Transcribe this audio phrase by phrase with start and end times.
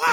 [0.00, 0.12] سلام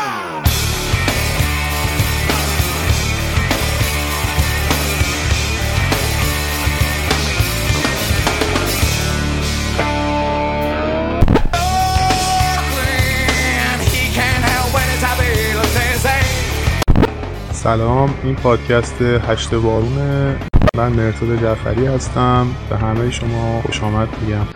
[18.24, 20.36] این پادکست هشت بارونه.
[20.76, 22.48] من مرتضی جعفری هستم.
[22.70, 24.48] به همه شما خوش آمد میگم.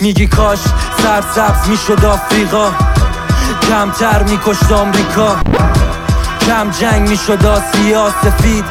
[0.00, 0.58] میگی کاش
[0.98, 2.72] سر سبز می‌شد آفریقا.
[3.68, 5.36] کمتر میکشت آمریکا.
[6.46, 8.64] کم جنگ می‌شد آسیا سفید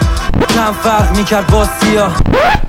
[0.55, 2.15] کم فرق می‌کرد با سیاه.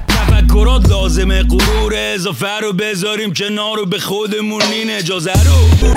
[0.09, 5.89] تفکرات لازمه غرور اضافه رو بذاریم کنار رو به خودمون این اجازه رو.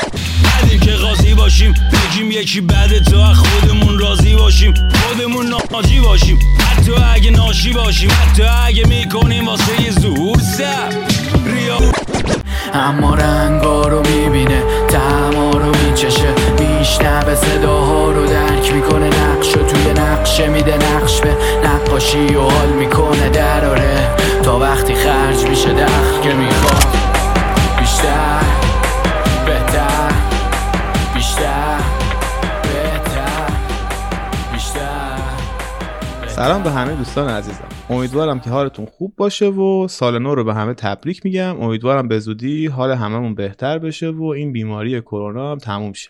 [0.64, 4.74] ندیم که قاضی باشیم بگیم یکی بعد تو خودمون راضی باشیم.
[5.04, 6.40] خودمون ناجی باشیم.
[6.60, 10.90] حتی اگه ناشی باشیم حتی اگه می‌کنیم واسه یه ظهور سب
[11.46, 11.78] ریا
[12.74, 13.71] اما رنگا
[20.32, 24.16] نقشه میده نقش به نقاشی و حال می‌کنه دراره.
[24.44, 26.96] تا وقتی خرج میشه دخل که می‌خواد.
[27.80, 28.42] بیشتر
[29.46, 30.12] بهتر
[31.14, 31.80] بیشتر
[34.54, 35.18] بیشتر
[36.28, 37.68] سلام به همه دوستان عزیزم.
[37.90, 41.62] امیدوارم که حالتون خوب باشه و سال نو رو به همه تبریک میگم.
[41.62, 46.10] امیدوارم به زودی حال هممون بهتر بشه و این بیماری کرونا هم تموم شه.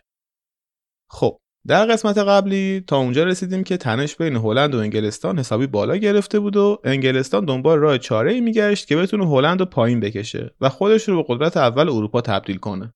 [1.09, 5.97] خب در قسمت قبلی تا اونجا رسیدیم که تنش بین هلند و انگلستان حسابی بالا
[5.97, 10.55] گرفته بود و انگلستان دنبال راه چاره ای میگشت که بتونه هلند رو پایین بکشه
[10.61, 12.93] و خودش رو به قدرت اول اروپا تبدیل کنه.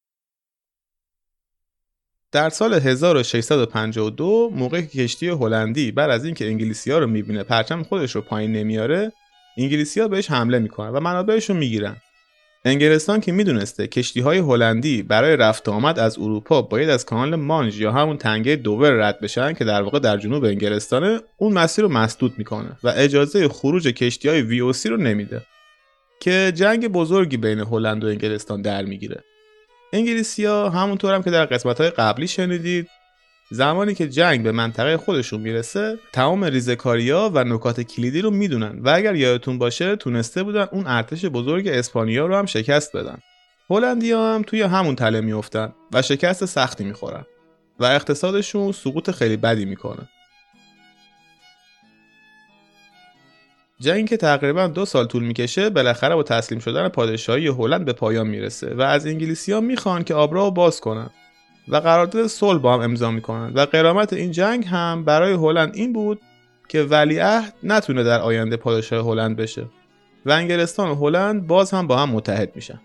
[2.32, 8.22] در سال 1652 موقع کشتی هلندی بعد از اینکه انگلیسی‌ها رو می‌بینه پرچم خودش رو
[8.22, 9.12] پایین نمیاره
[9.58, 11.98] انگلیسی‌ها بهش حمله می‌کنن و منابعش رو می‌گیرن.
[12.68, 17.80] انگلستان که می‌دونسته کشتی های هلندی برای رفت آمد از اروپا باید از کانال مانج
[17.80, 21.92] یا همون تنگه دوور رد بشن که در واقع در جنوب انگلستانه اون مسیر رو
[21.92, 25.42] مسدود می‌کنه و اجازه خروج کشتی های وی رو نمیده
[26.20, 29.24] که جنگ بزرگی بین هلند و انگلستان در می‌گیره.
[29.94, 32.88] انگلیسیا همونطور هم که در قسمت های قبلی شنیدید
[33.50, 38.90] زمانی که جنگ به منطقه خودشون می‌رسه تمام ریزکاریا و نکات کلیدی رو می‌دونن و
[38.90, 43.18] اگر یادتون باشه تونسته بودن اون ارتش بزرگ اسپانیا رو هم شکست بدن.
[43.70, 47.26] هلندیا هم توی همون تله میافتن و شکست سختی می‌خورن
[47.80, 50.10] و اقتصادشون سقوط خیلی بدی می‌کنه.
[53.80, 58.28] جنگی که تقریبا دو سال طول می‌کشه بالاخره با تسلیم شدن پادشاهی هلند به پایان
[58.28, 61.10] می‌رسه و از انگلیسیا می‌خوان که آبرا باز کنن.
[61.68, 63.54] و قرارداد صلح با هم امضا می‌کنن.
[63.54, 66.22] و قرامت این جنگ هم برای هلند این بود
[66.68, 69.66] که ولیعهد نتونه در آینده پادشاه هلند بشه.
[70.26, 72.80] و انگلستان و هلند باز هم با هم متحد میشن.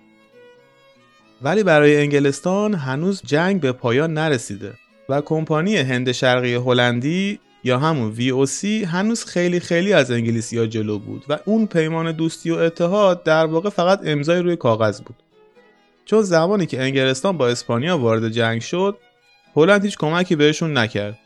[1.42, 4.72] ولی برای انگلستان هنوز جنگ به پایان نرسیده
[5.08, 10.98] و کمپانی هند شرقی هلندی یا همون VOC هنوز خیلی خیلی از انگلیسی ها جلو
[10.98, 15.16] بود و اون پیمان دوستی و اتحاد در واقع فقط امضای روی کاغذ بود.
[16.10, 18.98] چون زمانی که انگلستان با اسپانیا وارد جنگ شد
[19.56, 21.18] هلند هیچ کمکی بهشون نکرد.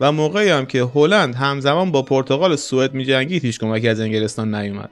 [0.00, 4.90] و موقعی هم که هلند همزمان با پرتغال سوئد میجنگید هیچ کمکی از انگلستان نیومد.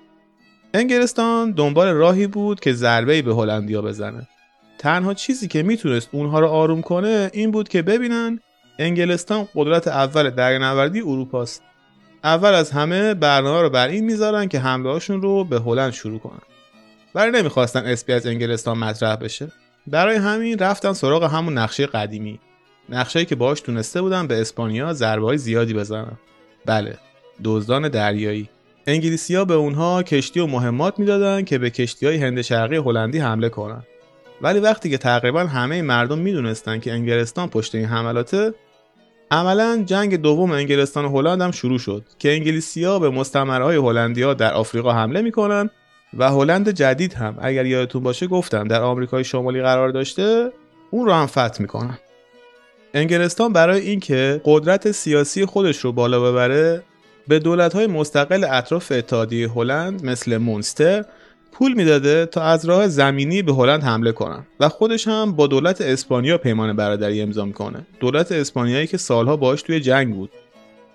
[0.74, 4.28] انگلستان دنبال راهی بود که ضربه‌ای به هلندیا بزنه.
[4.78, 8.40] تنها چیزی که می‌تونست اونها رو آروم کنه این بود که ببینن
[8.78, 11.62] انگلستان قدرت اول دریانوردی اروپاست.
[12.24, 16.51] اول از همه برنامه رو بر این می‌ذارن که حمله رو به هلند شروع کنن.
[17.14, 19.48] برای نمی‌خواستن اسپی از انگلستان مطرح بشه.
[19.86, 22.40] برای همین رفتن سراغ همون نقشه قدیمی.
[22.88, 26.18] نقشه‌ای که باهاش تونسته بودن به اسپانیا ضربه‌های زیادی بزنن.
[26.66, 26.98] بله
[27.44, 28.48] دزدان دریایی.
[28.86, 33.82] انگلیسی‌ها به اونها کشتی و مهمات می‌دادن که به کشتی‌های هند شرقی هلندی حمله کنن.
[34.40, 38.54] ولی وقتی که تقریبا همه مردم می‌دونستن که انگلستان پشت این حملاته
[39.30, 44.52] عملا جنگ دوم انگلستان و هلند هم شروع شد که انگلیسی‌ها به مستعمره‌های هلندیا در
[44.52, 45.70] آفریقا حمله می‌کنن
[46.18, 47.38] و هلند جدید هم.
[47.40, 50.52] اگر یادتون باشه گفتم در آمریکای شمالی قرار داشته
[50.90, 51.98] اون رو هم فتح می‌کنن.
[52.94, 56.82] انگلستان برای اینکه قدرت سیاسی خودش رو بالا ببره
[57.28, 61.04] به دولت‌های مستقل اطراف اتحادیه هلند مثل مونستر
[61.52, 64.46] پول می‌داده تا از راه زمینی به هلند حمله کنن.
[64.60, 67.86] و خودش هم با دولت اسپانیا پیمان برادری امضا می‌کنه.
[68.00, 70.30] دولت اسپانیایی که سالها باش توی جنگ بود.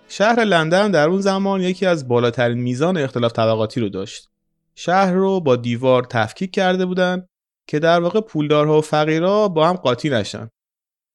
[0.10, 4.30] شهر لندن در اون زمان یکی از بالاترین میزان اختلاف طبقاتی رو داشت.
[4.80, 7.26] شهر رو با دیوار تفکیک کرده بودن
[7.70, 10.50] که در واقع پولدارها و فقیرها با هم قاطی نشن.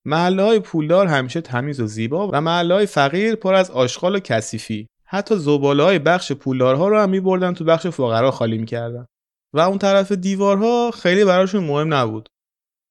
[0.06, 4.18] محله های پولدار همیشه تمیز و زیبا و محله های فقیر پر از آشغال و
[4.18, 4.86] کثیفی.
[5.04, 9.06] حتی زباله های بخش پولدارها رو هم میبردن تو بخش فقرا خالی می‌کردن.
[9.54, 12.28] و اون طرف دیوارها خیلی براشون مهم نبود.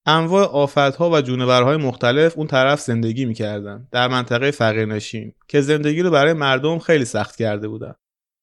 [0.06, 6.10] انواع آفتها و جونورهای مختلف اون طرف زندگی می‌کردن در منطقه فقیرنشین که زندگی رو
[6.10, 7.94] برای مردم خیلی سخت کرده بودن.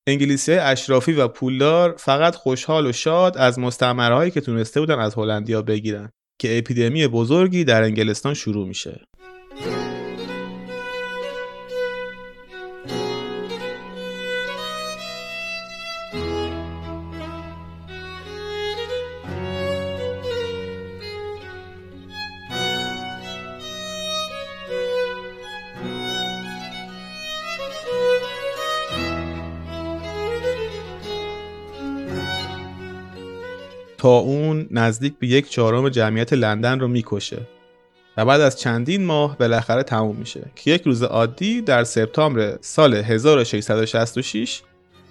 [0.10, 5.62] انگلیسی اشرافی و پولدار فقط خوشحال و شاد از مستعمرهایی که تونسته بودن از هلندیا
[5.62, 6.10] بگیرن
[6.42, 9.06] که اپیدمی بزرگی در انگلستان شروع میشه.
[34.00, 37.42] تا اون نزدیک به یک چهارم جمعیت لندن رو می‌کشه.
[38.18, 40.42] و بعد از چندین ماه بالاخره تموم میشه.
[40.56, 44.62] که یک روز عادی در سپتامبر سال 1666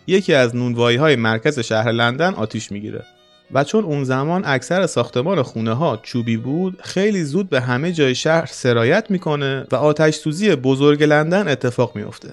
[0.07, 3.05] یکی از نونوایی های مرکز شهر لندن آتیش می‌گیره.
[3.53, 8.15] و چون اون زمان اکثر ساختمان خونه ها چوبی بود خیلی زود به همه جای
[8.15, 12.33] شهر سرایت می‌کنه و آتش سوزی بزرگ لندن اتفاق میافته.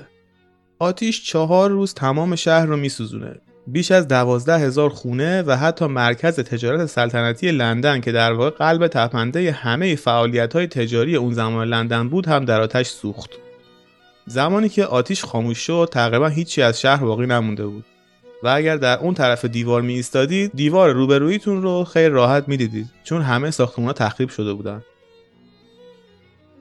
[0.80, 3.36] آتیش چهار روز تمام شهر رو میسوزونه.
[3.68, 8.88] بیش از دوازده هزار خونه و حتی مرکز تجارت سلطنتی لندن که در واقع قلب
[8.88, 13.30] تپنده همه فعالیت های تجاری اون زمان لندن بود هم در آتش سوخت.
[14.28, 17.86] زمانی که آتیش خاموش شد تقریبا هیچی از شهر باقی نمونده بود
[18.44, 23.22] و اگر در اون طرف دیوار می ایستادید دیوار روبرویتون رو خیلی راحت می‌دیدید چون
[23.22, 24.84] همه ساختمان تخریب شده بودند.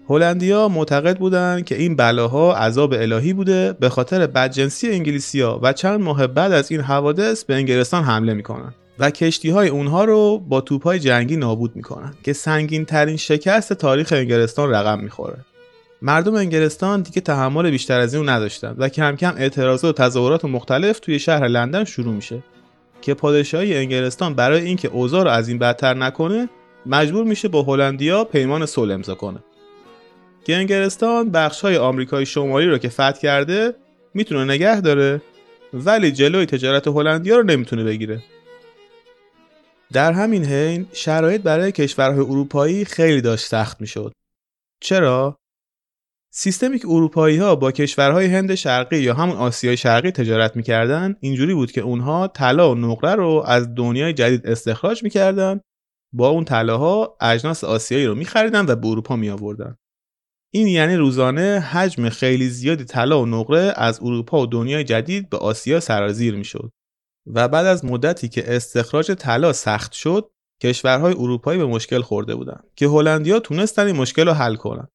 [0.09, 6.01] هلندیا معتقد بودند که این بلاها عذاب الهی بوده به خاطر بدجنسی انگلیسیا و چند
[6.01, 10.61] ماه بعد از این حوادث به انگلستان حمله می‌کنن و کشتی های اونها رو با
[10.61, 15.37] توپ های جنگی نابود می‌کنن که سنگین ترین شکست تاریخ انگلستان رقم می‌خوره.
[16.03, 21.01] مردم انگلستان دیگه تحمل بیشتر از این نداشتن و کم کم اعتراضات و تظاهرات مختلف
[21.01, 22.43] توی شهر لندن شروع میشه
[23.03, 26.49] که پادشاهی انگلستان برای اینکه اوضاع رو از این بدتر نکنه
[26.87, 29.39] مجبور میشه با هلندیا پیمان صلح امضا کنه.
[30.45, 33.75] که انگلستان بخش های آمریکای شمالی رو که فتح کرده
[34.15, 35.23] می‌تونه نگه داره
[35.73, 38.23] ولی جلوی تجارت هلندیا رو نمی‌تونه بگیره.
[39.93, 44.13] در همین حین شرایط برای کشورهای اروپایی خیلی داشت سخت می‌شد.
[44.81, 45.39] چرا؟
[46.33, 51.55] سیستمی که اروپایی ها با کشورهای هند شرقی یا همون آسیای شرقی تجارت می‌کردن اینجوری
[51.55, 55.61] بود که اونها طلا و نقره رو از دنیای جدید استخراج می‌کردن
[56.13, 59.77] با اون طلاها اجناس آسیایی رو میخریدن و به اروپا می آوردن.
[60.57, 65.37] این یعنی روزانه حجم خیلی زیادی طلا و نقره از اروپا و دنیای جدید به
[65.37, 66.71] آسیا سرازیر می‌شد.
[67.27, 70.31] و بعد از مدتی که استخراج طلا سخت شد
[70.63, 74.89] کشورهای اروپایی به مشکل خورده بودند که هلندیا تونستن این مشکل رو حل کنن.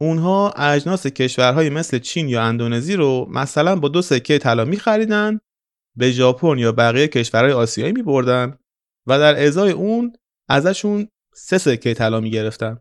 [0.00, 5.38] اونها اجناس کشورهای مثل چین یا اندونزی رو مثلا با دو سکه طلا میخریدن
[5.96, 8.58] به ژاپن یا بقیه کشورهای آسیایی میبردن
[9.06, 10.12] و در ازای اون
[10.48, 12.78] ازشون سه سکه طلا می‌گرفتن.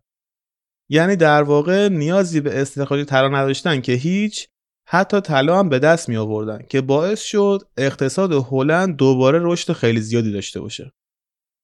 [0.94, 4.48] یعنی در واقع نیازی به استخراج طلا نداشتن که هیچ
[4.90, 10.02] حتی طلا هم به دست می آوردن که باعث شد اقتصاد هلند دوباره رشد خیلی
[10.02, 10.92] زیادی داشته باشه.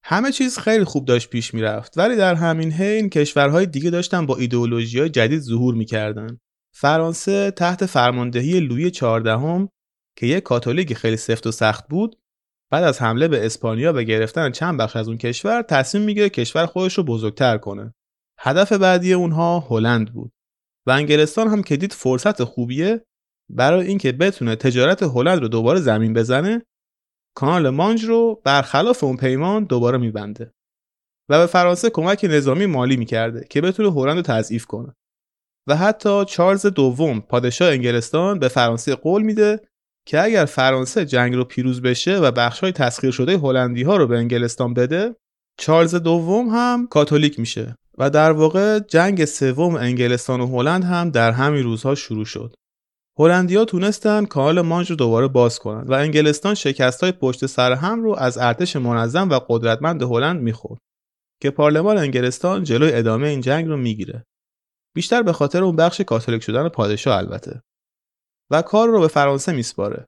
[0.03, 4.37] همه چیز خیلی خوب داشت پیش می‌رفت ولی در همین حین کشورهای دیگه داشتن با
[4.37, 6.37] ایدئولوژی های جدید ظهور می‌کردن
[6.75, 9.69] فرانسه تحت فرماندهی لویی چهاردهم
[10.17, 12.15] که یک کاتولیک خیلی سفت و سخت بود
[12.71, 16.65] بعد از حمله به اسپانیا و گرفتن چند بخش از اون کشور تصمیم می‌گیره کشور
[16.65, 17.93] خودش رو بزرگتر کنه.
[18.39, 20.31] هدف بعدی اونها هلند بود.
[20.87, 23.05] و انگلستان هم که دید فرصت خوبیه
[23.49, 26.65] برای اینکه بتونه تجارت هلند رو دوباره زمین بزنه
[27.35, 30.51] کانال مانج رو برخلاف اون پیمان دوباره میبنده.
[31.29, 34.95] و به فرانسه کمک نظامی مالی می‌کرده که بتونه هلند رو تضعیف کنه.
[35.67, 39.61] و حتی چارلز دوم پادشاه انگلستان به فرانسه قول میده
[40.07, 44.17] که اگر فرانسه جنگ رو پیروز بشه و بخشای تسخیر شده هلندی ها رو به
[44.17, 45.15] انگلستان بده
[45.59, 47.75] چارلز دوم هم کاتولیک میشه.
[47.99, 52.55] و در واقع جنگ سوم انگلستان و هلند هم در همین روزها شروع شد.
[53.19, 58.03] هلندیا تونستن کانال مانج رو دوباره باز کنند و انگلستان شکست های پشت سر هم
[58.03, 60.79] رو از ارتش منظم و قدرتمند هلند می‌خورد
[61.41, 64.23] که پارلمان انگلستان جلوی ادامه این جنگ رو می‌گیره.
[64.95, 67.61] بیشتر به خاطر اون بخش کاتولیک شدن پادشاه البته.
[68.51, 70.05] و کار رو به فرانسه میسپاره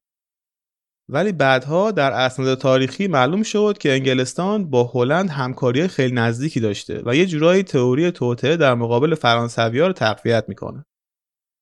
[1.10, 7.02] ولی بعدها در اسناد تاریخی معلوم شد که انگلستان با هلند همکاری خیلی نزدیکی داشته
[7.06, 10.86] و یه جورایی تئوری توطعه در مقابل فرانسوی‌ها رو تقویت می‌کنه.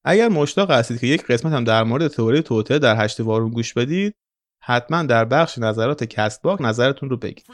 [0.06, 3.74] اگر مشتاق هستید که یک قسمت هم در مورد تئوری توطعه در هشت وارون گوش
[3.74, 4.16] بدید،
[4.64, 7.46] حتما در بخش نظرات کست باک نظرتون رو بگید.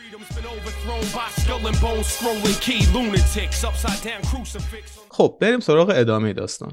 [5.10, 6.72] خب بریم سراغ ادامه داستان.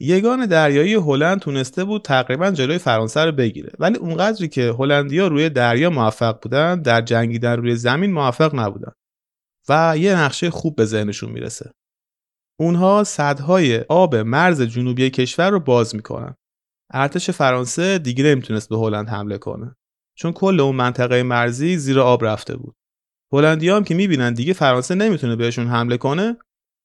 [0.00, 5.50] یگان دریایی هلند تونسته بود تقریبا جلوی فرانسه رو بگیره ولی اونقدری که هلندیا روی
[5.50, 8.92] دریا موفق بودن در جنگیدن روی زمین موفق نبودن
[9.68, 11.72] و یه نقشه خوب به ذهنشون می‌رسه.
[12.60, 16.34] اونها صدهای آب مرز جنوبی کشور رو باز می‌کنن.
[16.92, 19.76] ارتش فرانسه دیگه نمی‌تونست به هلند حمله کنه
[20.18, 22.74] چون کل اون منطقه مرزی زیر آب رفته بود.
[23.32, 26.36] هلندی هم که می‌بینن دیگه فرانسه نمی‌تونه بهشون حمله کنه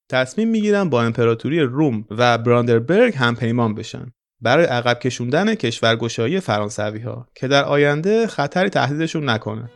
[0.09, 4.11] تصمیم می‌گیرن با امپراتوری روم و براندربرگ هم پیمان بشن.
[4.41, 9.69] برای عقب کشوندن کشورگشایی فرانسوی ها که در آینده خطری تهدیدشون نکنه.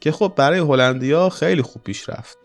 [0.00, 2.38] که خب برای هلندیا خیلی خوب پیش رفت.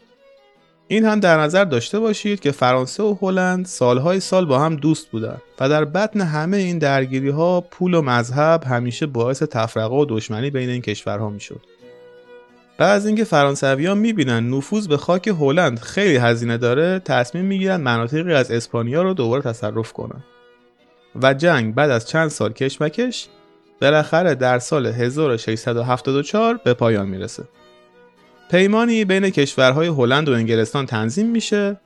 [0.87, 5.11] این هم در نظر داشته باشید که فرانسه و هلند سالهای سال با هم دوست
[5.11, 10.05] بودن و در بطن همه این درگیری ها پول و مذهب همیشه باعث تفرقه و
[10.09, 11.61] دشمنی بین این کشورها می‌شد.
[12.77, 18.33] بعد از اینکه فرانسویان می‌بینن نفوذ به خاک هلند خیلی هزینه داره تصمیم می‌گیرن مناطقی
[18.33, 20.23] از اسپانیا رو دوباره تصرف کنن.
[21.21, 23.27] و جنگ بعد از چند سال کشمکش
[23.81, 27.43] بالاخره در سال 1674 به پایان می‌رسه.
[28.51, 31.77] پیمانی بین کشورهای هلند و انگلستان تنظیم میشه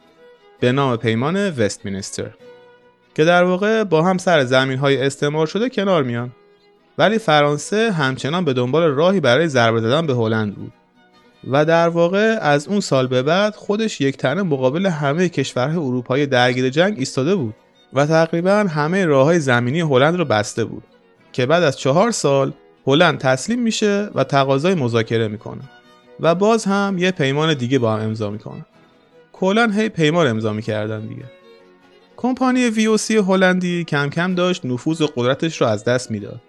[0.60, 2.30] به نام پیمان وستمینستر
[3.16, 6.32] که در واقع با هم سر زمین های استعمار شده کنار میان.
[6.98, 10.74] ولی فرانسه همچنان به دنبال راهی برای ضربه زدن به هلند بود.
[11.48, 16.26] و در واقع از اون سال به بعد خودش یک تنه مقابل همه کشورهای اروپایی
[16.26, 17.56] درگیر جنگ ایستاده بود
[17.94, 20.84] و تقریبا همه راه های زمینی هلند رو بسته بود
[21.32, 22.54] که بعد از چهار سال
[22.88, 25.62] هلند تسلیم میشه و تقاضای مذاکره می‌کنه
[26.20, 28.66] و باز هم یه پیمان دیگه با هم امضا می‌کنه.
[29.34, 31.26] کلا هی پیمان امضا می‌کردن دیگه.
[32.18, 36.42] کمپانی وی هلندی کم کم داشت نفوذ و قدرتش رو از دست می‌داد.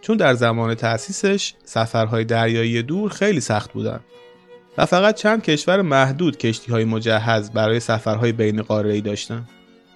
[0.00, 4.00] چون در زمان تأسیسش سفرهای دریایی دور خیلی سخت بودن.
[4.78, 9.44] و فقط چند کشور محدود کشتی های مجهز برای سفرهای بین قاره داشتن.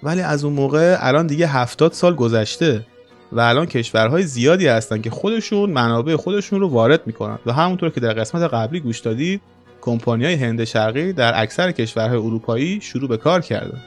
[0.02, 2.86] ولی از اون موقع الان دیگه هفتاد سال گذشته
[3.32, 7.38] و الان کشورهای زیادی هستن که خودشون منابع خودشون رو وارد می‌کنن.
[7.46, 9.40] و همونطور که در قسمت قبلی گوش دادید
[9.80, 13.80] کمپانی های هند شرقی در اکثر کشورهای اروپایی شروع به کار کردن.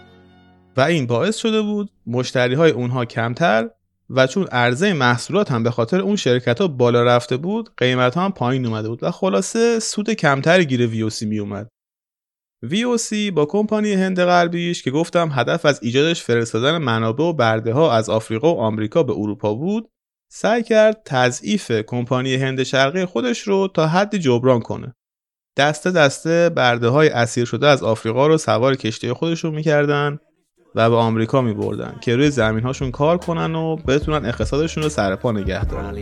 [0.78, 3.70] و این باعث شده بود مشتری های اونها کمتر
[4.16, 8.26] و چون عرضه محصولات هم به خاطر اون شرکت ها بالا رفته بود قیمت ها
[8.26, 11.70] هم پایین اومده بود و خلاصه سود کمتری گیر ویوسی می اومد.
[12.66, 17.94] VOC با کمپانی هند غربیش که گفتم هدف از ایجادش فرستادن منابع و برده ها
[17.94, 19.90] از آفریقا و آمریکا به اروپا بود
[20.32, 24.94] سعی کرد تضعیف کمپانی هند شرقی خودش رو تا حدی جبران کنه.
[25.58, 30.20] دسته دسته برده های اسیر شده از آفریقا رو سوار کشتی خودشون می‌کردن.
[30.76, 34.90] و به آمریکا می بردن که روی زمین هاشون کار کنن و بتونن اقتصادشون رو
[34.90, 35.94] سر پا نگه دارن.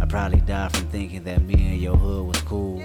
[0.00, 2.80] I probably die from thinking that me and your hood was cool.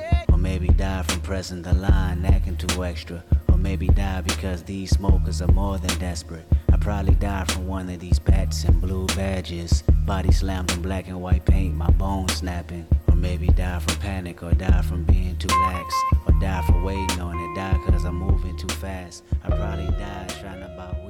[1.23, 3.23] Pressing the line, acting too extra.
[3.49, 6.45] Or maybe die because these smokers are more than desperate.
[6.71, 9.83] I probably die from one of these bats and blue badges.
[10.05, 12.85] Body slammed in black and white paint, my bones snapping.
[13.07, 15.93] Or maybe die from panic, or die from being too lax.
[16.27, 19.23] Or die from waiting on it, die cause I'm moving too fast.
[19.43, 21.02] I probably die trying to buy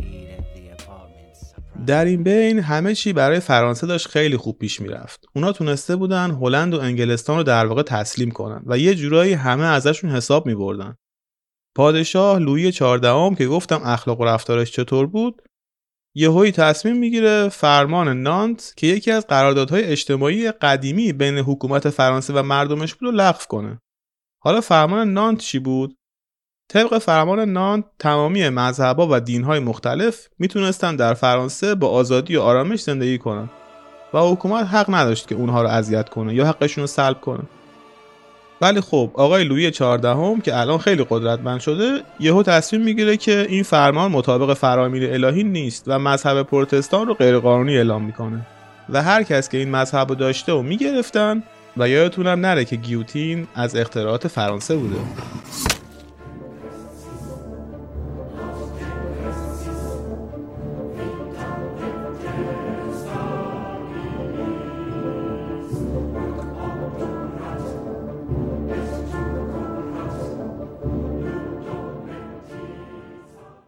[1.87, 5.25] در این بین همه چی برای فرانسه داشت خیلی خوب پیش می‌رفت.
[5.35, 9.63] اونا تونسته بودن هلند و انگلستان رو در واقع تسلیم کنن و یه جورایی همه
[9.63, 10.95] ازشون حساب می بردن.
[11.75, 15.41] پادشاه لویی چهاردهم که گفتم اخلاق و رفتارش چطور بود
[16.15, 22.43] یهویی تصمیم می‌گیره فرمان نانت که یکی از قراردادهای اجتماعی قدیمی بین حکومت فرانسه و
[22.43, 23.79] مردمش بود رو لغو کنه
[24.43, 25.97] حالا فرمان نانت چی بود
[26.69, 32.81] طبق فرمان نانت تمامی مذهبا و دینهای مختلف می‌تونستن در فرانسه با آزادی و آرامش
[32.81, 33.49] زندگی کنن
[34.13, 37.43] و حکومت حق نداشت که اونها رو اذیت کنه یا حقشون رو سلب کنه.
[38.61, 43.63] ولی خب آقای لویی چهاردهم که الان خیلی قدرتمند شده یهو تصمیم می‌گیره که این
[43.63, 48.47] فرمان مطابق فرامین الهی نیست و مذهب پروتستان رو غیرقانونی اعلام می‌کنه
[48.89, 51.43] و هر کس که این مذهب رو داشته و می‌گرفتن
[51.77, 54.99] و یادتونم نره که گیوتین از اختراعات فرانسه بوده.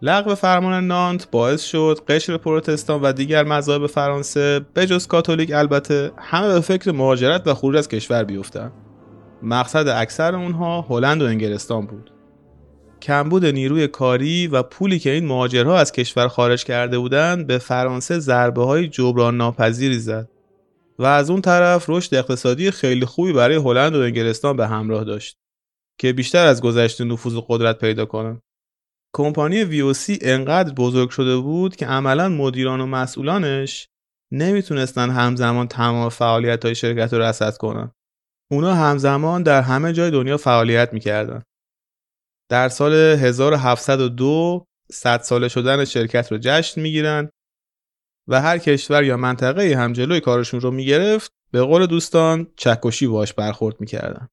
[0.06, 6.54] لغو فرمان نانت باعث شد قشر پروتستان و دیگر مذاهب فرانسه بجز کاتولیک البته همه
[6.54, 8.72] به فکر مهاجرت و خروج از کشور بیفتند
[9.44, 12.12] مقصد اکثر اونها هلند و انگلستان بود
[13.02, 18.20] کمبود نیروی کاری و پولی که این مهاجرها از کشور خارج کرده بودند به فرانسه
[18.20, 20.30] ضربه های جبران ناپذیری زد
[21.00, 25.38] و از اون طرف رشد اقتصادی خیلی خوبی برای هلند و انگلستان به همراه داشت
[26.00, 28.42] که بیشتر از گذشته نفوذ و قدرت پیدا کنن.
[29.16, 33.88] کمپانی VOC انقدر بزرگ شده بود که عملا مدیران و مسئولانش
[34.32, 37.92] نمی‌تونستن همزمان تمام فعالیت های شرکت رو رصد کنن.
[38.52, 41.44] اونا همزمان در همه جای دنیا فعالیت می‌کردن.
[42.50, 47.30] در سال 1702 صد ساله شدن شرکت رو جشن می‌گیرن
[48.28, 53.34] و هر کشور یا منطقه هم جلوی کارشون رو می‌گرفت به قول دوستان چکشی باش
[53.34, 54.28] برخورد می‌کردن.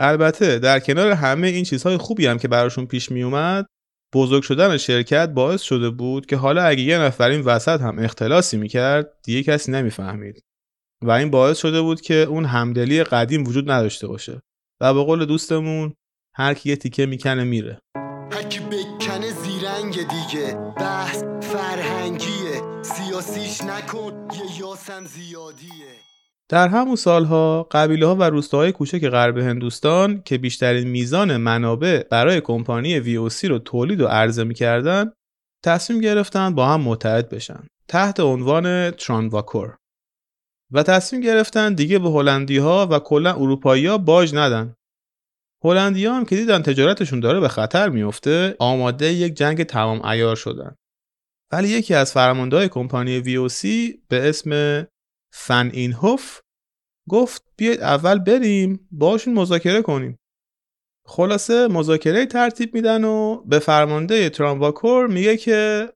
[0.00, 3.66] البته در کنار همه این چیزهای خوبی هم که براشون پیش میومد
[4.14, 8.56] بزرگ شدن شرکت باعث شده بود که حالا اگه یه نفر این وسط هم اختلاسی
[8.56, 10.44] می‌کرد دیگه کسی نمی‌فهمید.
[11.02, 14.40] و این باعث شده بود که اون همدلی قدیم وجود نداشته باشه.
[14.80, 15.94] و به قول دوستمون
[16.34, 17.78] هر کی یه تیکه می‌کنه میره.
[18.32, 20.54] هرکی بکنه زیرنگ دیگه.
[20.76, 22.82] بحث فرهنگیه.
[22.82, 26.13] سیاسیش نکن یه یاسم زیادیه.
[26.48, 32.40] در همون سالها قبیله ها و روستاهای کوچک غرب هندوستان که بیشترین میزان منابع برای
[32.40, 35.12] کمپانی VOC رو تولید و عرضه می‌کردن
[35.64, 37.66] تصمیم گرفتن با هم متحد بشن.
[37.88, 39.76] تحت عنوان ترانواکور.
[40.72, 44.74] و تصمیم گرفتن دیگه به هلندی ها و کلا اروپایی ها باج ندن.
[45.64, 50.74] هلندی هم که دیدن تجارتشون داره به خطر میفته آماده یک جنگ تمام ایار شدن.
[51.52, 53.66] ولی یکی از فرمانده کمپانی VOC
[54.08, 54.50] به اسم
[55.36, 56.40] فن اینهوف
[57.08, 60.18] گفت بیاید اول بریم باشون مذاکره کنیم.
[61.06, 65.88] خلاصه مذاکره ترتیب میدن و به فرمانده ترانواکور میگه که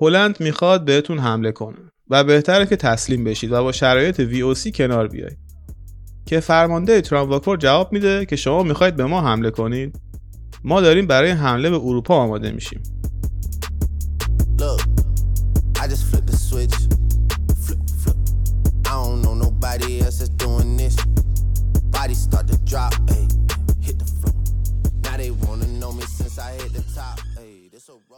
[0.00, 5.08] هلند می‌خواد بهتون حمله کنه و بهتره که تسلیم بشید و با شرایط VOC کنار
[5.08, 5.38] بیایید.
[6.26, 9.98] که فرمانده ترانواکور جواب میده که شما می‌خواید به ما حمله کنید.
[10.64, 12.82] ما داریم برای حمله به اروپا آماده میشیم.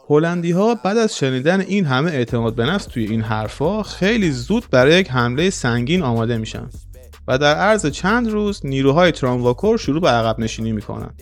[0.09, 4.65] هلندی ها بعد از شنیدن این همه اعتماد به نفس توی این حرفا خیلی زود
[4.71, 6.69] برای یک حمله سنگین آماده میشن
[7.27, 11.13] و در عرض چند روز نیروهای ترانواکور شروع به عقب نشینی می‌کنن.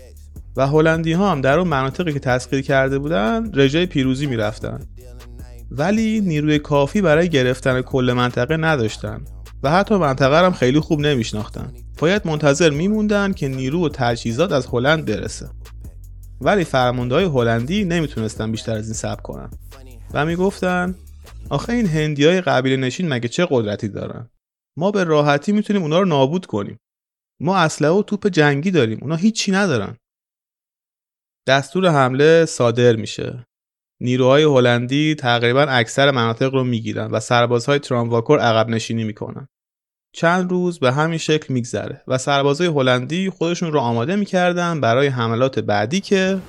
[0.56, 4.80] و هلندی ها هم در اون مناطقی که تسخیر کرده بودن رژه پیروزی می‌رفتن.
[5.72, 9.22] ولی نیروی کافی برای گرفتن کل منطقه نداشتن
[9.64, 11.74] و حتی منطقه هم خیلی خوب نمیشناختن.
[12.00, 15.50] باید منتظر میموندن که نیرو و تجهیزات از هلند برسه.
[16.42, 19.50] ولی فرماندهای هلندی نمی‌تونستن بیشتر از این صبر کنن.
[20.14, 20.96] و می‌گفتن
[21.50, 24.30] آخه این هندی های قبیله نشین مگه چه قدرتی دارن؟
[24.78, 26.80] ما به راحتی می‌تونیم اونا رو نابود کنیم.
[27.42, 29.00] ما اسلحه و توپ جنگی داریم.
[29.02, 29.98] اونا هیچی ندارن.
[31.48, 33.46] دستور حمله صادر میشه.
[34.02, 39.48] نیروهای هلندی تقریبا اکثر مناطق رو می‌گیرن و سربازهای ترامواکور عقب نشینی می‌کنن.
[40.14, 45.60] چند روز به همین شکل میگذره و سربازای هلندی خودشون رو آماده می‌کردن برای حملات
[45.60, 46.40] بعدی که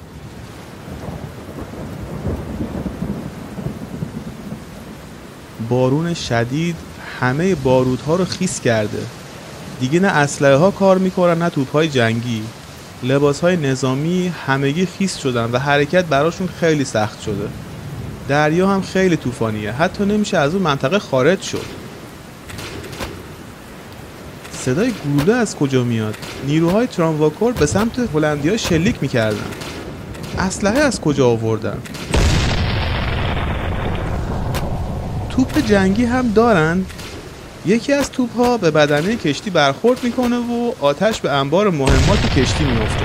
[5.68, 6.77] بارون شدید
[7.20, 9.07] همه بارودها رو خیس کرده.
[9.81, 12.42] دیگه نه اسلحه ها کار می‌کنن نه توپ های جنگی.
[13.03, 17.49] لباس های نظامی همگی خیس شدن و حرکت براشون خیلی سخت شده.
[18.29, 19.73] دریا هم خیلی طوفانیه.
[19.73, 21.80] حتی نمیشه از اون منطقه خارج شد.
[24.61, 26.14] صدای گلوله از کجا میاد؟
[26.46, 29.46] نیروهای ترامواکور به سمت هلندیا شلیک می‌کردن.
[30.38, 31.79] اسلحه از کجا آوردن؟
[35.31, 36.85] توپ جنگی هم دارن.
[37.66, 42.64] یکی از توپ ها به بدنه کشتی برخورد می‌کنه و آتش به انبار مهمات کشتی
[42.64, 43.05] میفته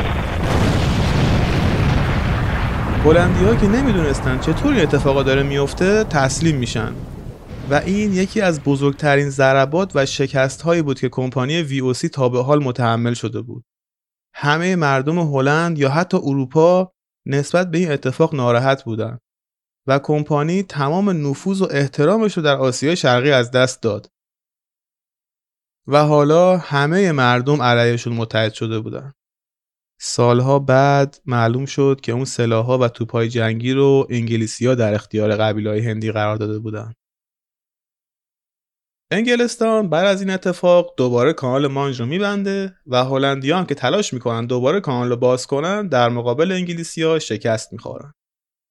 [3.05, 6.89] هلندی که نمی‌دونستن چطور این اتفاقا داره میفته تسلیم میشن.
[7.69, 12.43] و این یکی از بزرگترین ضربات و شکست هایی بود که کمپانی VOC تا به
[12.43, 13.65] حال متحمل شده بود.
[14.34, 16.91] همه مردم هلند یا حتی اروپا
[17.25, 19.21] نسبت به این اتفاق ناراحت بودند
[19.88, 24.10] و کمپانی تمام نفوذ و احترامش رو در آسیای شرقی از دست داد.
[25.88, 29.13] و حالا همه مردم علیهشون متحد شده بودن.
[29.99, 35.80] سالها بعد معلوم شد که اون سلاحها و توپای جنگی رو انگلیسی در اختیار قبیلهای
[35.80, 36.95] هندی قرار داده بودند.
[39.11, 44.45] انگلستان بعد از این اتفاق دوباره کانال مانج رو میبنده و هلندیان که تلاش می‌کنن
[44.45, 48.11] دوباره کانال رو باز کنن در مقابل انگلیسیا شکست می‌خورن.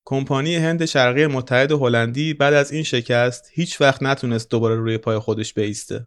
[0.07, 5.19] کمپانی هند شرقی متحد هلندی بعد از این شکست هیچ وقت نتونست دوباره روی پای
[5.19, 6.07] خودش بیسته.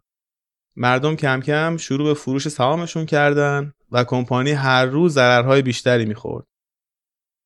[0.76, 6.44] مردم کم کم شروع به فروش سهامشون کردن و کمپانی هر روز ضررهای بیشتری می‌خورد.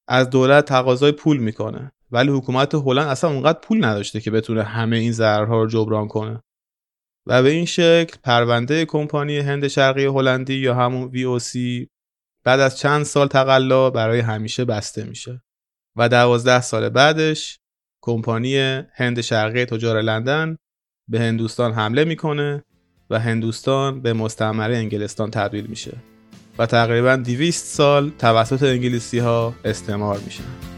[0.08, 4.96] از دولت تقاضای پول می‌کنه ولی حکومت هلند اصلا اونقدر پول نداشته که بتونه همه
[4.96, 6.42] این ضررها رو جبران کنه.
[7.26, 11.58] و به این شکل پرونده کمپانی هند شرقی هلندی یا همون VOC
[12.44, 15.42] بعد از چند سال تقلا برای همیشه بسته میشه.
[15.96, 17.58] و دوازده سال بعدش
[18.02, 18.56] کمپانی
[18.94, 20.56] هند شرقی تجار لندن
[21.08, 22.64] به هندوستان حمله می‌کنه
[23.10, 25.96] و هندوستان به مستعمره انگلستان تبدیل میشه
[26.58, 30.71] و تقریبا 200 سال توسط انگلیسی ها استعمار میشن.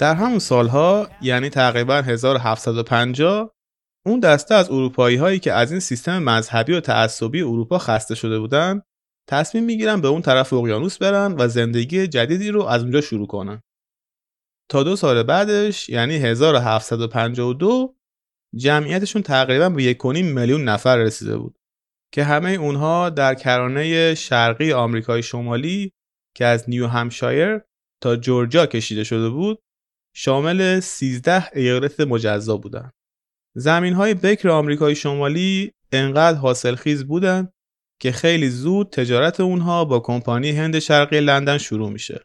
[0.00, 3.54] در همون سالها یعنی تقریبا 1750
[4.06, 8.38] اون دسته از اروپایی هایی که از این سیستم مذهبی و تعصبی اروپا خسته شده
[8.38, 8.82] بودن
[9.28, 13.62] تصمیم می‌گیرن به اون طرف اقیانوس برن و زندگی جدیدی رو از اونجا شروع کنن.
[14.70, 17.96] تا دو سال بعدش یعنی 1752
[18.56, 21.58] جمعیتشون تقریبا به 1.5 میلیون نفر رسیده بود
[22.12, 25.92] که همه اونها در کرانه شرقی آمریکای شمالی
[26.36, 27.60] که از نیو همشایر
[28.02, 29.62] تا جورجیا کشیده شده بود
[30.14, 32.92] شامل 13 ایالت مجزا بودند.
[33.56, 37.52] زمین های بکر آمریکای شمالی انقدر حاصلخیز بودند
[38.00, 42.24] که خیلی زود تجارت اونها با کمپانی هند شرقی لندن شروع میشه.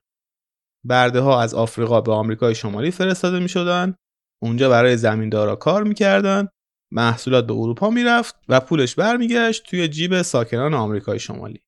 [0.86, 3.95] برده ها از آفریقا به آمریکای شمالی فرستاده می شدن.
[4.41, 6.48] اونجا برای زمیندارا کار می‌کردن.
[6.91, 11.62] محصولات به اروپا می‌رفت و پولش برمیگشت توی جیب ساکنان آمریکای شمالی.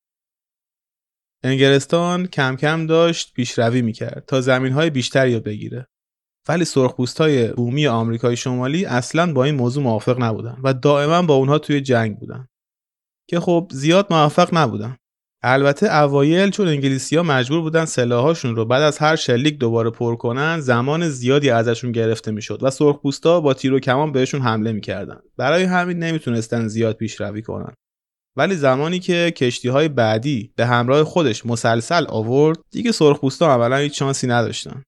[1.43, 5.87] انگلستان کم کم داشت پیشروی می‌کرد تا زمین های بیشتری رو بگیره.
[6.49, 11.59] ولی سرخپوستای بومی آمریکای شمالی اصلا با این موضوع موافق نبودن و دائما با اونها
[11.59, 12.47] توی جنگ بودن.
[13.29, 14.97] که خب زیاد موفق نبودن.
[15.43, 20.15] البته اوایل چون انگلیسی ها مجبور بودن سلاحاشون رو بعد از هر شلیک دوباره پر
[20.15, 25.19] کنن زمان زیادی ازشون گرفته می‌شد و سرخپوستا با تیر و کمان بهشون حمله می‌کردن.
[25.37, 27.73] برای همین نمی‌تونستن زیاد پیشروی کنن.
[28.37, 33.99] ولی زمانی که کشتی های بعدی به همراه خودش مسلسل آورد دیگه سرخپوستا عملا هیچ
[33.99, 34.83] شانسی نداشتن.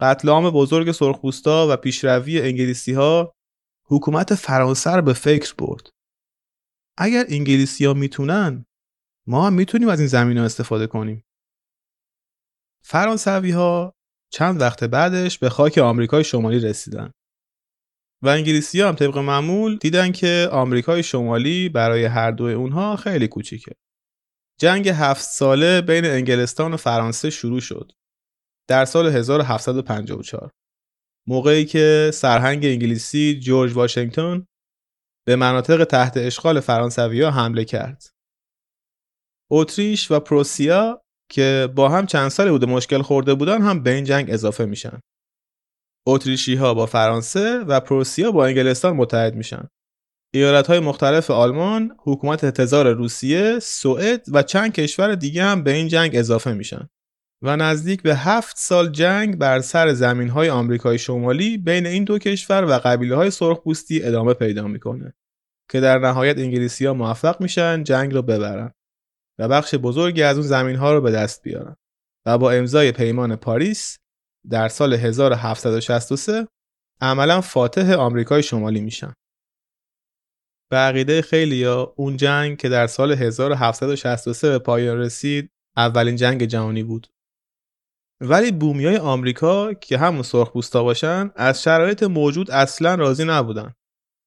[0.00, 3.32] قتل عام بزرگ سرخپوستا و پیشروی انگلیسی ها
[3.88, 5.90] حکومت فرانسه رو به فکر برد.
[6.98, 8.64] اگر انگلیسی ها می‌تونن
[9.26, 11.24] ما هم می‌تونیم از این زمین ها استفاده کنیم.
[12.84, 13.92] فرانسوی ها
[14.32, 17.10] چند وقت بعدش به خاک آمریکای شمالی رسیدن.
[18.22, 23.28] و انگلیسی ها هم طبق معمول دیدن که آمریکای شمالی برای هر دو اونها خیلی
[23.28, 23.72] کوچیکه.
[24.60, 27.92] جنگ هفت ساله بین انگلستان و فرانسه شروع شد.
[28.68, 30.50] در سال 1754
[31.28, 34.46] موقعی که سرهنگ انگلیسی جورج واشنگتن
[35.26, 38.02] به مناطق تحت اشغال فرانسویا حمله کرد.
[39.50, 44.04] اتریش و پروسیا که با هم چند سال بوده مشکل خورده بودن هم به این
[44.04, 45.00] جنگ اضافه میشن.
[46.06, 49.68] اتریشی ها با فرانسه و پروسیا با انگلستان متحد میشن.
[50.34, 55.88] ایالت های مختلف آلمان، حکومت تزار روسیه، سوئد و چند کشور دیگه هم به این
[55.88, 56.88] جنگ اضافه میشن.
[57.42, 62.18] و نزدیک به هفت سال جنگ بر سر زمین های آمریکای شمالی بین این دو
[62.18, 65.14] کشور و قبیله های سرخپوستی ادامه پیدا می‌کنه
[65.70, 68.72] که در نهایت انگلیسی ها موفق میشن جنگ رو ببرن
[69.38, 71.76] و بخش بزرگی از اون زمین ها رو به دست بیارن
[72.26, 73.98] و با امضای پیمان پاریس
[74.50, 76.48] در سال 1763
[77.00, 79.12] عملا فاتح آمریکای شمالی میشن.
[80.70, 86.82] به عقیده خیلیا اون جنگ که در سال 1763 به پایان رسید اولین جنگ جهانی
[86.82, 87.06] بود.
[88.20, 93.74] ولی بومیای آمریکا که همون سرخپوستا باشن از شرایط موجود اصلا راضی نبودن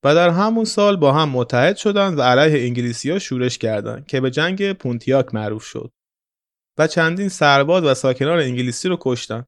[0.05, 4.31] و در همون سال با هم متحد شدند و علیه انگلیسیا شورش کردند که به
[4.31, 5.91] جنگ پونتیاک معروف شد
[6.77, 9.45] و چندین سرباز و ساکنان انگلیسی رو کشتن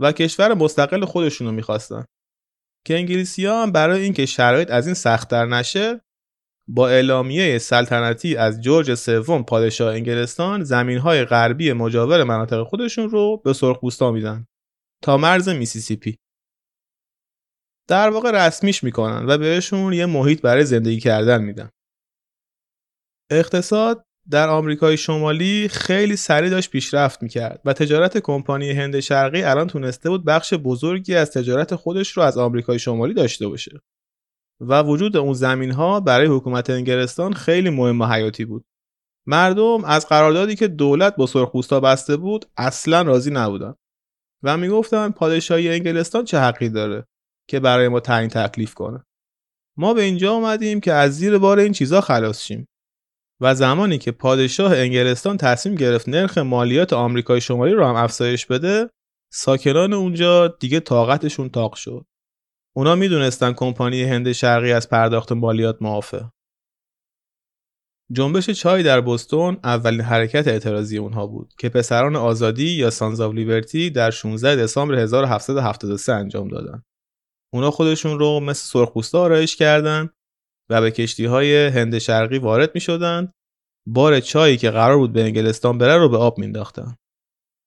[0.00, 2.04] و کشور مستقل خودشون رو می‌خواستن.
[2.86, 6.00] که انگلیسی ها هم برای اینکه شرایط از این سختتر نشه
[6.70, 13.52] با اعلامیه سلطنتی از جورج سوم پادشاه انگلستان زمینهای غربی مجاور مناطق خودشون رو به
[13.52, 14.46] سرخپوستا میدن
[15.02, 16.16] تا مرز میسیسیپی.
[17.88, 21.70] در واقع رسمیش می‌کنن و بهشون یه محیط برای زندگی کردن میدن.
[23.30, 29.66] اقتصاد در آمریکای شمالی خیلی سریع داشت پیشرفت می‌کرد و تجارت کمپانی هند شرقی الان
[29.66, 33.80] تونسته بود بخش بزرگی از تجارت خودش رو از آمریکای شمالی داشته باشه.
[34.60, 38.64] و وجود اون زمین ها برای حکومت انگلستان خیلی مهم و حیاتی بود.
[39.26, 43.74] مردم از قراردادی که دولت با سرخپوستا بسته بود اصلا راضی نبودن.
[44.42, 47.04] و می‌گفتن پادشاهی انگلستان چه حقی داره
[47.48, 49.04] که برای ما تعیین تکلیف کنه.
[49.76, 52.68] ما به اینجا اومدیم که از زیر بار این چیزا خلاص شیم.
[53.40, 58.90] و زمانی که پادشاه انگلستان تصمیم گرفت نرخ مالیات آمریکای شمالی رو هم افزایش بده
[59.32, 62.04] ساکنان اونجا دیگه طاقتشون تاق شد.
[62.78, 66.32] اونا می‌دونستن کمپانی هند شرقی از پرداخت مالیات معافه
[68.12, 73.34] جنبش چای در بوستون اولین حرکت اعتراضی اونها بود که پسران آزادی یا سانز آف
[73.34, 76.82] لیبرتی در 16 دسامبر 1773 انجام دادن.
[77.54, 80.10] اونا خودشون رو مثل سرخپوستا آرایش کردند
[80.70, 83.32] و به کشتی های هند شرقی وارد می شدن
[83.88, 86.96] بار چایی که قرار بود به انگلستان بره رو به آب مینداختن.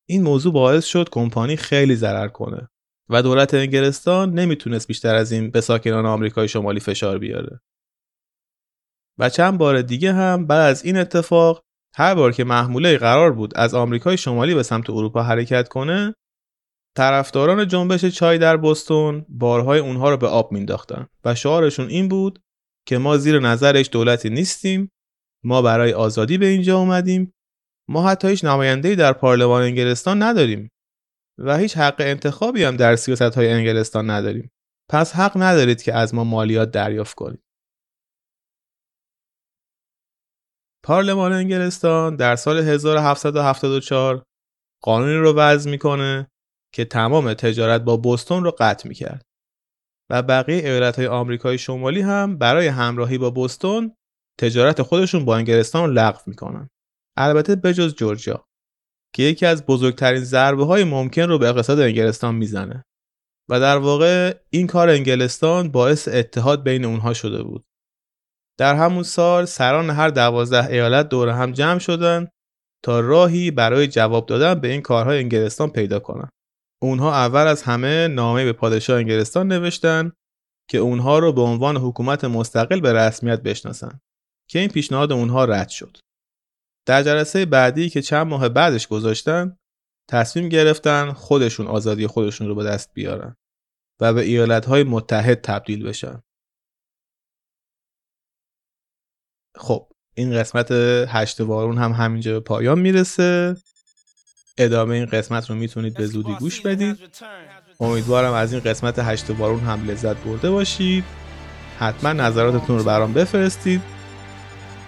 [0.09, 2.67] این موضوع باعث شد کمپانی خیلی ضرر کنه
[3.11, 7.59] و دولت انگلستان نمی‌تونست بیشتر از این به ساکنان آمریکای شمالی فشار بیاره.
[9.19, 11.63] و چند بار دیگه هم بعد از این اتفاق
[11.95, 16.15] هر بار که محموله قرار بود از آمریکای شمالی به سمت اروپا حرکت کنه
[16.97, 22.39] طرفداران جنبش چای در بستون بارهای اونها رو به آب مینداختن و شعارشون این بود
[22.87, 24.91] که ما زیر نظرش دولتی نیستیم
[25.43, 27.33] ما برای آزادی به اینجا اومدیم
[27.89, 30.71] ما حتی هیچ نماینده‌ای در پارلمان انگلستان نداریم
[31.37, 34.51] و هیچ حق انتخابی هم در سیاست های انگلستان نداریم.
[34.89, 37.43] پس حق ندارید که از ما مالیات دریافت کنید.
[40.83, 44.23] پارلمان انگلستان در سال 1774
[44.83, 46.31] قانونی رو وضع می‌کنه
[46.73, 49.25] که تمام تجارت با بوستون رو قطع می‌کرد
[50.09, 53.95] و بقیه ایالت های آمریکای شمالی هم برای همراهی با بوستون
[54.39, 56.69] تجارت خودشون با انگلستان لغو می‌کنن.
[57.17, 58.45] البته بجز جورجیا.
[59.15, 62.83] که یکی از بزرگترین ضربه های ممکن رو به اقتصاد انگلستان می‌زنه
[63.49, 67.65] و در واقع این کار انگلستان باعث اتحاد بین اونها شده بود
[68.59, 72.31] در همون سال سران هر دوازده ایالت دور هم جمع شدند
[72.83, 76.29] تا راهی برای جواب دادن به این کارهای انگلستان پیدا کنند.
[76.81, 80.11] اونها اول از همه نامه به پادشاه انگلستان نوشتن
[80.69, 83.99] که اونها رو به عنوان حکومت مستقل به رسمیت بشناسن
[84.49, 85.97] که این پیشنهاد اونها رد شد.
[86.85, 89.57] در جلسه بعدی که چند ماه بعدش گذاشتن
[90.09, 93.35] تصمیم گرفتن خودشون آزادی خودشون رو به دست بیارن
[93.99, 96.21] و به ایالتهای متحد تبدیل بشن.
[99.55, 100.71] خب این قسمت
[101.07, 103.57] هشت وارون هم همینجا به پایان می‌رسه.
[104.57, 106.97] ادامه این قسمت رو می‌تونید به زودی گوش بدید.
[107.79, 111.03] امیدوارم از این قسمت هشت وارون هم لذت برده باشید.
[111.79, 113.81] حتما نظراتتون رو برام بفرستید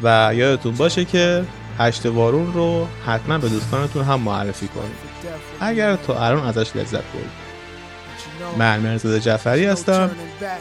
[0.03, 1.45] و یادتون باشه که
[1.79, 5.13] هشت وارون رو حتما به دوستانتون هم معرفی کنید.
[5.59, 7.43] اگر تا الان ازش لذت برید.
[8.57, 10.11] من مرزاد جفری هستم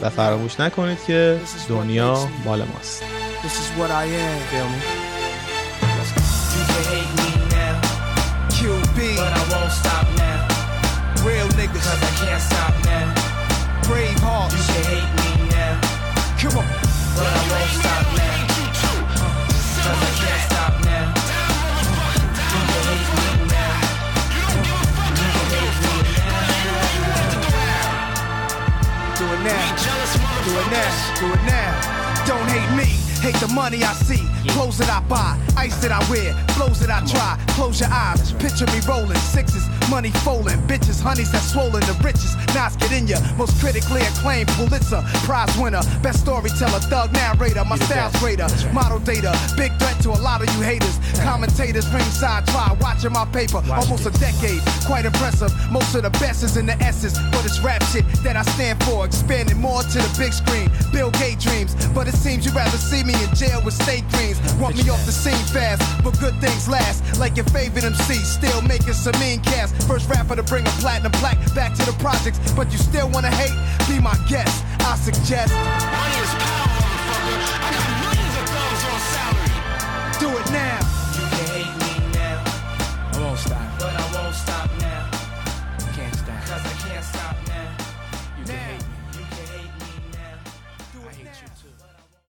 [0.01, 3.03] و فراموش نکنید که دنیا مال ماست.
[13.83, 14.55] Brave hearts.
[14.69, 15.73] You hate me now.
[16.39, 16.67] Come on.
[17.15, 18.12] But I won't stop.
[30.43, 31.15] Do it now.
[31.19, 32.25] Do it now.
[32.25, 33.02] Don't hate me.
[33.23, 34.19] Hate the money I see,
[34.51, 37.39] clothes that I buy, ice that I wear, flows that I try.
[37.55, 42.35] Close your eyes, picture me rolling sixes, money folding, bitches, honeys that swollen the richest.
[42.53, 47.77] Knots get in ya, most critically acclaimed Pulitzer Prize winner, best storyteller, thug narrator, my
[47.77, 50.99] style's greater, model data, big threat to a lot of you haters.
[51.23, 55.47] Commentators ringside try watching my paper, almost a decade, quite impressive.
[55.71, 58.83] Most of the best is in the S's, but it's rap shit that I stand
[58.83, 60.67] for, expanding more to the big screen.
[60.91, 64.03] Bill Gates dreams, but it seems you'd rather see me me in jail with state
[64.09, 64.39] greens.
[64.55, 67.19] Want me off the scene fast, but good things last.
[67.19, 69.75] Like your favorite MC, still making some mean cast.
[69.87, 73.31] First rapper to bring a platinum plaque back to the projects, but you still wanna
[73.31, 73.55] hate?
[73.87, 74.63] Be my guest.
[74.79, 75.53] I suggest.
[75.53, 76.72] Money is power,